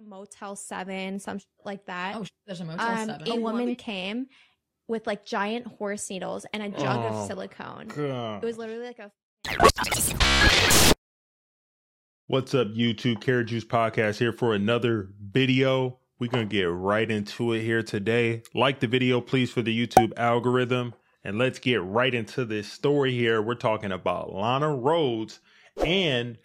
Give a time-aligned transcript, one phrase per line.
[0.00, 2.16] a Motel 7, some sh- like that.
[2.16, 3.28] Oh, there's a Motel um, 7.
[3.28, 3.78] a woman Lubbock?
[3.78, 4.26] came
[4.88, 7.88] with like giant horse needles and a jug Oh, of silicone.
[7.88, 8.42] God.
[8.42, 9.10] It was literally like a
[12.26, 13.20] What's up, YouTube?
[13.20, 15.98] Carrot Juice Podcast here for another video.
[16.20, 18.42] We're going to get right into it here today.
[18.54, 20.94] Like the video, please, for the YouTube algorithm.
[21.24, 23.42] And let's get right into this story here.
[23.42, 25.40] We're talking about Lana Rhoades
[25.84, 26.38] and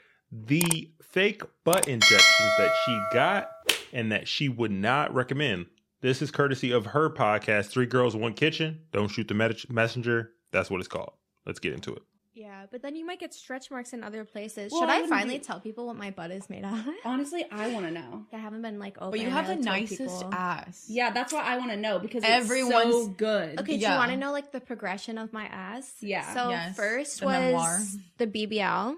[0.45, 3.49] the fake butt injections that she got
[3.93, 5.67] and that she would not recommend.
[6.02, 8.81] This is courtesy of her podcast, Three Girls, One Kitchen.
[8.91, 10.31] Don't shoot the med- messenger.
[10.52, 11.13] That's what it's called.
[11.45, 12.02] Let's get into it.
[12.34, 14.70] Yeah, but then you might get stretch marks in other places.
[14.71, 16.85] Well, Should I I, finally be- tell people what my butt is made of?
[17.05, 18.26] Honestly, I want to know.
[18.34, 19.12] I haven't been like open.
[19.12, 20.34] but you I have the like, nicest people.
[20.34, 20.85] ass.
[20.90, 23.62] Yeah, that's why I want to know because it's Everyone's- so good.
[23.62, 25.93] Okay, do you want to know like the progression of my ass?
[26.02, 26.34] Yeah.
[26.34, 27.79] So Yes, first the was memoir.
[28.17, 28.95] the BBL.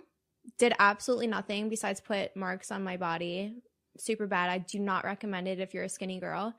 [0.57, 3.53] Did absolutely nothing besides put marks on my body.
[3.97, 4.49] Super bad.
[4.49, 6.53] I do not recommend it if you're a skinny girl.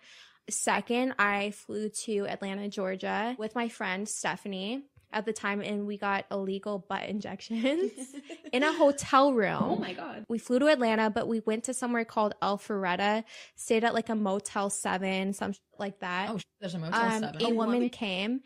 [0.51, 5.97] Second, I flew to Atlanta, Georgia with my friend Stephanie at the time and we
[5.99, 7.93] got illegal butt injections
[8.53, 9.63] in a hotel room.
[9.63, 10.25] Oh my god.
[10.29, 13.25] We flew to Atlanta, but we went to somewhere called Alpharetta,
[13.57, 16.31] stayed at like a Motel 7, some sh- like that.
[16.31, 17.43] Oh, there's a Motel um, 7.
[17.43, 17.93] a In woman Lubbock?
[17.93, 18.41] came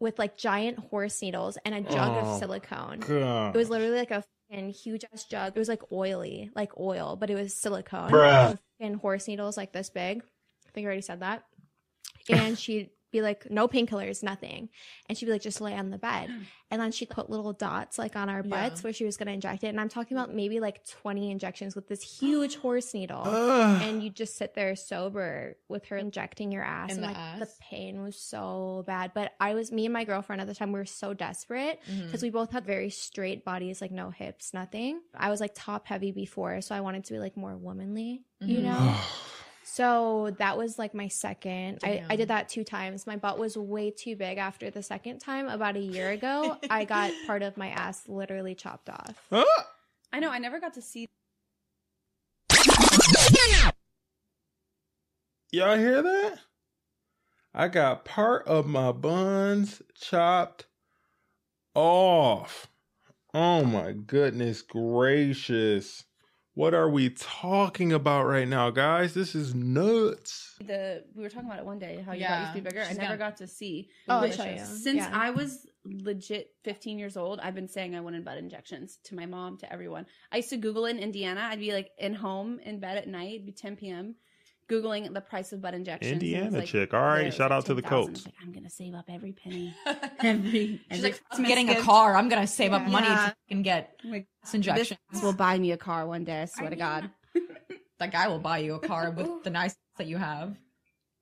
[0.00, 3.00] with like giant horse needles and a jug Oh, of silicone.
[3.00, 3.54] God.
[3.54, 5.52] It was literally like a fucking huge ass jug.
[5.54, 8.10] It was like oily, like oil, but it was silicone.
[8.10, 8.58] Bruh.
[8.80, 10.22] And horse needles like this big.
[10.22, 11.44] I think I already said that.
[12.28, 14.68] And she'd be like, no painkillers, nothing.
[15.08, 16.30] And she'd be like, just lay on the bed.
[16.68, 18.50] And then she'd put little dots like on our Yeah.
[18.68, 19.68] butts where she was going to inject it.
[19.68, 23.82] And I'm talking about maybe like 20 injections with this huge horse needle Ugh.
[23.82, 27.38] and you just sit there sober with her injecting your ass In and the like
[27.38, 30.72] the pain was so bad but i was me and my girlfriend at the time
[30.72, 35.00] we were so desperate because we both had very straight bodies like no hips nothing
[35.14, 38.58] i was like top heavy before so i wanted to be like more womanly you
[38.58, 38.62] Mhm.
[38.64, 38.94] know
[39.68, 43.56] so that was like my second I, I did that two times my butt was
[43.56, 47.56] way too big after the second time about a year ago i got part of
[47.56, 49.44] my ass literally chopped off Ah!
[50.12, 50.30] I know.
[50.30, 51.08] I never got to see.
[55.52, 56.38] Y'all hear that?
[57.54, 60.66] I got part of my buns chopped
[61.74, 62.68] off.
[63.34, 66.04] Oh my goodness gracious.
[66.56, 69.12] What are we talking about right now, guys?
[69.12, 70.54] This is nuts.
[70.58, 72.60] The we were talking about it one day how you Yeah, thought you used to
[72.62, 72.80] be bigger.
[72.88, 73.90] I never got- got to see.
[74.08, 74.64] Oh, I'll show you.
[74.64, 75.10] Since Yeah.
[75.12, 79.26] I was legit 15 years old, I've been saying I wanted butt injections to my
[79.26, 80.06] mom, to everyone.
[80.32, 81.42] I used to Google in Indiana.
[81.42, 84.14] I'd be like in home in bed at night, it'd be 10 p.m.
[84.68, 86.10] Googling the price of butt injections.
[86.12, 86.92] and it was Indiana like- chick.
[86.94, 87.86] All right, there, it was shout out to the 10,000.
[87.86, 88.10] I Colts.
[88.12, 89.74] was Like, I'm gonna save up every penny.
[90.20, 92.16] Every, She's every like, I'm Christmas getting a car.
[92.16, 93.14] I'm going to save up money Yeah.
[93.16, 94.98] to fucking get like, injections.
[95.12, 96.42] this will buy me a car one day.
[96.42, 97.10] I swear to God.
[97.98, 100.54] That guy will buy you a car with the nice that you have.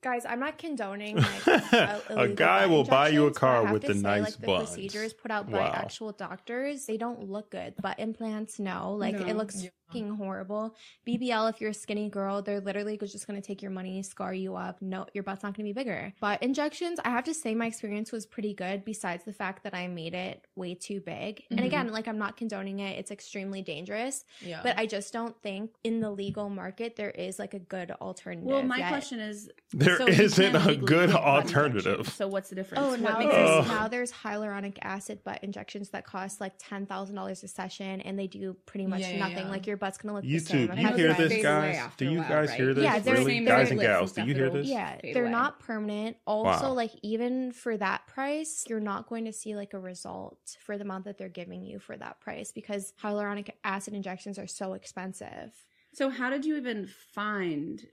[0.03, 1.47] Guys, I'm not condoning like
[2.11, 4.69] A guy will buy you a car with the say, nice like, the buns.
[4.71, 5.73] procedures put out by Wow.
[5.73, 7.75] actual doctors, they don't look good.
[7.81, 9.27] Butt implants, no, like No.
[9.27, 9.71] it looks Yeah.
[9.95, 10.75] Fucking horrible.
[11.07, 14.57] BBL, if you're a skinny girl, they're literally just gonna take your money, scar you
[14.57, 14.81] up.
[14.83, 16.13] No, your butt's not gonna be bigger.
[16.21, 18.85] But injections, I have to say, my experience was pretty good.
[18.85, 21.67] Besides the fact that I made it way too big, and Mhm.
[21.67, 22.99] again, like I'm not condoning it.
[22.99, 24.61] It's extremely dangerous, Yeah.
[24.63, 28.47] but I just don't think in the legal market there is like a good alternative.
[28.49, 28.89] Well, my yet.
[28.89, 32.09] question is There so you not a good alternative.
[32.09, 32.85] So what's the difference?
[32.85, 36.87] Oh, What now makes there's, now there's hyaluronic acid butt injections that cost like ten
[36.87, 39.37] thousand dollars a session, and they do pretty much Yeah, yeah, nothing.
[39.47, 39.51] yeah.
[39.51, 40.71] Like your butt's gonna look the YouTube, same.
[40.71, 41.81] I've you hear this, fade guys?
[41.97, 42.57] Do a you while, guys right?
[42.61, 42.85] hear this?
[42.85, 43.39] Yeah, they're- really?
[43.45, 44.67] they're- guys and gals, do you hear this?
[44.67, 46.17] Yeah, they're not permanent.
[46.27, 46.73] Also, Wow.
[46.75, 50.85] like even for that price, you're not going to see like a result for the
[50.85, 55.53] amount that they're giving you for that price because hyaluronic acid injections are so expensive.
[55.93, 57.87] So how did you even find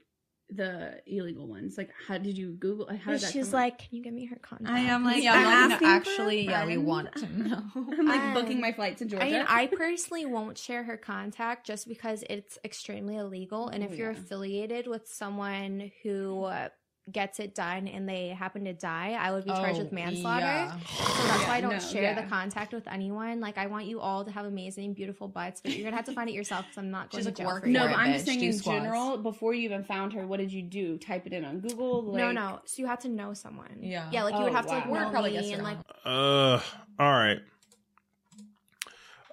[0.56, 1.76] the illegal ones?
[1.78, 2.86] Like, how did you Google?
[2.86, 3.60] How did that She's come up?
[3.60, 6.46] like, "Can you give me her contact?" I am like, yeah, I'm I'm asking actually,
[6.46, 7.62] yeah, we want to know.
[7.76, 9.24] I'm like Um, booking my flight to Georgia.
[9.24, 13.68] I mean, I personally won't share her contact just because it's extremely illegal.
[13.68, 14.18] And Oh, if you're yeah.
[14.18, 16.68] affiliated with someone who uh,
[17.10, 20.44] gets it done and they happen to die, I would be charged Oh, with manslaughter.
[20.46, 20.78] yeah.
[20.78, 22.20] So that's why I don't No, share yeah.
[22.22, 23.40] the contact with anyone.
[23.40, 26.12] Like, I want you all to have amazing, beautiful butts, but you're gonna have to
[26.12, 27.96] find it yourself because I'm not going She's to like, jail work for no, but
[27.98, 28.78] I'm just saying in squats.
[28.78, 29.18] general.
[29.18, 30.96] Before you even found her, what did you do?
[30.96, 32.02] Type it in on Google?
[32.02, 32.60] no, Like, no.
[32.66, 33.78] So you have to know someone.
[33.80, 34.08] Yeah.
[34.12, 34.94] Yeah, like you would Oh, have to like wow.
[34.94, 35.78] know Word probably me and like.
[36.04, 36.60] Uh,
[37.00, 37.40] all right.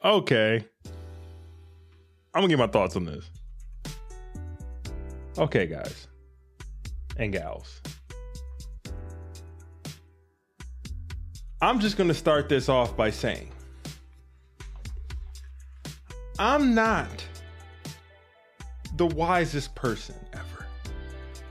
[0.04, 0.66] Okay.
[2.34, 3.30] I'm gonna get my thoughts on this.
[5.38, 6.08] Okay, guys
[7.20, 7.82] and gals.
[11.62, 13.52] I'm just gonna start this off by saying
[16.40, 17.26] I'm not
[18.96, 20.66] the wisest person ever.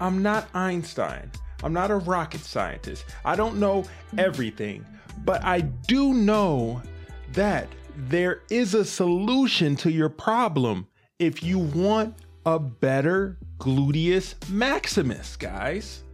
[0.01, 1.31] I'm not Einstein.
[1.63, 3.05] I'm not a rocket scientist.
[3.25, 3.85] I don't know
[4.17, 4.87] everything,
[5.25, 6.83] but I do know
[7.33, 10.87] that there is a solution to your problem
[11.19, 12.15] if you want
[12.47, 16.05] a better gluteus maximus, guys.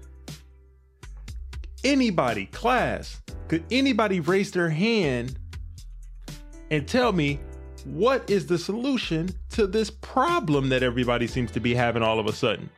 [1.85, 5.38] Anybody, class, could anybody raise their hand
[6.70, 7.41] and tell me
[7.85, 12.26] what is the solution to this problem that everybody seems to be having all of
[12.26, 12.70] a sudden?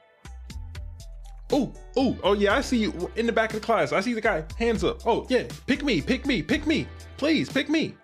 [1.52, 3.92] Oh, oh, oh yeah, I see you in the back of the class.
[3.92, 5.06] I see the guy, hands up.
[5.06, 6.88] Oh, yeah, pick me, pick me, pick me.
[7.16, 7.94] Please, pick me.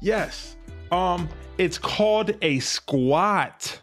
[0.00, 0.56] Yes.
[0.92, 1.28] Um,
[1.58, 3.80] it's called a squat.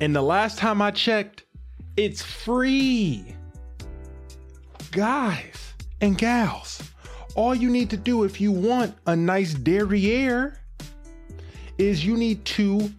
[0.00, 1.44] And the last time I checked,
[1.96, 3.34] it's free.
[4.92, 6.82] Guys and gals,
[7.34, 10.60] all you need to do if you want a nice derriere
[11.78, 12.92] is you need to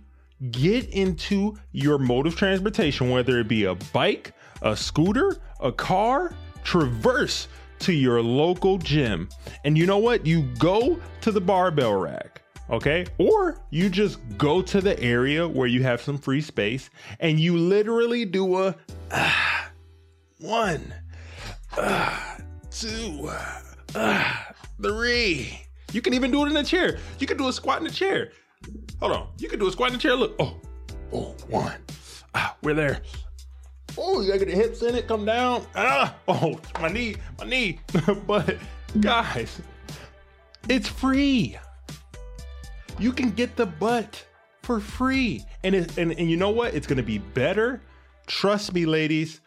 [0.51, 6.33] get into your mode of transportation, whether it be a bike, a scooter, a car,
[6.63, 7.47] traverse
[7.79, 9.29] to your local gym.
[9.63, 10.25] And you know what?
[10.25, 13.05] You go to the barbell rack, okay?
[13.17, 16.89] Or you just go to the area where you have some free space
[17.19, 18.75] and you literally do a
[19.11, 19.61] uh,
[20.39, 20.93] one,
[21.77, 22.37] uh,
[22.71, 23.29] two,
[23.95, 24.33] uh,
[24.81, 25.61] three.
[25.91, 26.99] You can even do it in a chair.
[27.17, 28.31] You can do a squat in a chair.
[28.99, 29.27] Hold on.
[29.37, 30.15] You can do a squat in a chair.
[30.15, 30.35] Look.
[30.39, 30.55] Oh,
[31.13, 31.81] oh, one.
[32.35, 33.01] Ah, we're there.
[33.97, 35.07] Oh, you gotta get the hips in it.
[35.07, 35.65] Come down.
[35.75, 37.79] Ah, oh, my knee, my knee.
[38.27, 38.55] but
[38.99, 39.61] guys,
[40.67, 41.57] it's free.
[42.99, 44.25] You can get the butt
[44.63, 46.73] for free, and it, and and you know what?
[46.73, 47.81] It's gonna be better.
[48.27, 49.41] Trust me, ladies.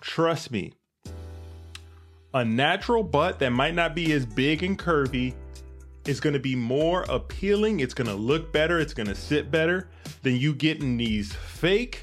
[0.00, 0.72] Trust me.
[2.34, 5.34] A natural butt that might not be as big and curvy
[6.06, 7.80] is going to be more appealing.
[7.80, 8.78] It's going to look better.
[8.78, 9.88] It's going to sit better
[10.22, 12.02] than you getting these fake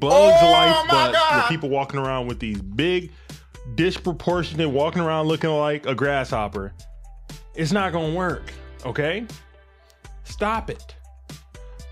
[0.00, 1.48] Bugs Oh Life butts God.
[1.48, 3.12] people walking around with these big,
[3.74, 6.72] disproportionate, walking around looking like a grasshopper.
[7.54, 8.52] It's not going to work.
[8.84, 9.26] Okay?
[10.32, 10.96] Stop it.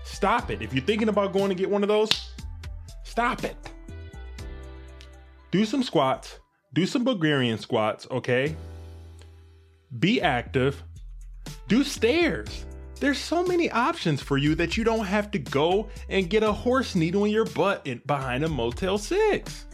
[0.03, 0.63] Stop it.
[0.63, 2.31] If you're thinking about going to get one of those,
[3.03, 3.55] stop it.
[5.51, 6.39] Do some squats.
[6.73, 8.55] Do some Bulgarian squats, okay?
[9.99, 10.83] Be active.
[11.67, 12.65] Do stairs.
[12.99, 16.51] There's so many options for you that you don't have to go and get a
[16.51, 19.65] horse needle in your butt in, behind a Motel 6.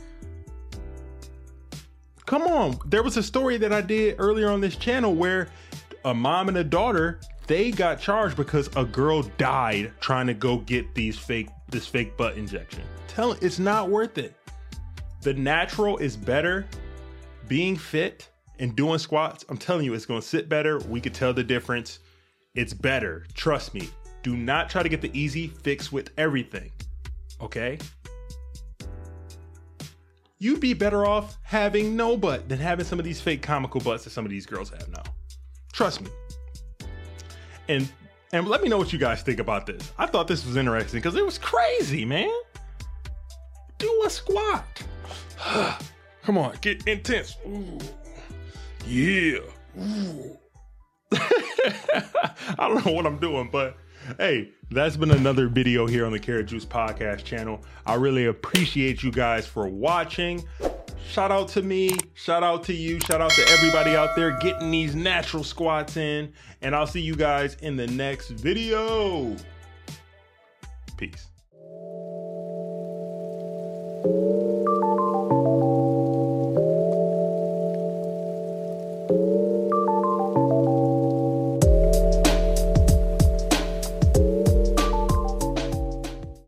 [2.25, 2.79] Come on.
[2.85, 5.47] There was a story that I did earlier on this channel where
[6.03, 10.57] a mom and a daughter, they got charged because a girl died trying to go
[10.59, 12.83] get these fake this fake butt injection.
[13.07, 14.35] Tell it's not worth it.
[15.21, 16.67] The natural is better.
[17.47, 18.29] Being fit
[18.59, 20.79] and doing squats, I'm telling you, it's gonna sit better.
[20.79, 21.99] We could tell the difference.
[22.55, 23.25] It's better.
[23.33, 23.89] Trust me.
[24.23, 26.71] Do not try to get the easy fix with everything.
[27.39, 27.77] Okay?
[30.39, 34.03] You'd be better off having no butt than having some of these fake comical butts
[34.03, 35.03] that some of these girls have now.
[35.71, 36.09] Trust me.
[37.69, 37.89] And
[38.33, 39.91] and let me know what you guys think about this.
[39.97, 42.31] I thought this was interesting because it was crazy, man.
[43.77, 44.83] Do a squat.
[46.23, 47.37] Come on, get intense.
[47.47, 47.79] Ooh.
[48.85, 49.39] Yeah.
[49.79, 50.37] Ooh.
[51.13, 53.77] I don't know what I'm doing, but
[54.17, 57.63] hey, that's been another video here on the Carrot Juice Podcast channel.
[57.85, 60.43] I really appreciate you guys for watching.
[61.09, 64.69] Shout out to me, shout out to you, shout out to everybody out there getting
[64.69, 66.31] these natural squats in.
[66.61, 69.35] And I'll see you guys in the next video.
[70.97, 71.27] Peace.